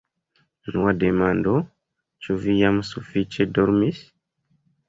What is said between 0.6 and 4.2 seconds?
Unua demando, ĉu vi jam sufiĉe dormis?